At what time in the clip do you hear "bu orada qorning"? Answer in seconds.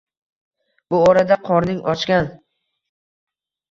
0.95-1.87